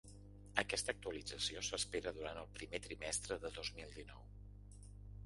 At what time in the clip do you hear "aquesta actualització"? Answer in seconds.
0.61-1.61